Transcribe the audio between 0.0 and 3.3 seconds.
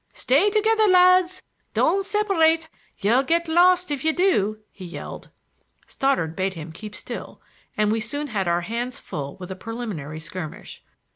"Stay together, lads. Don't separate; you'll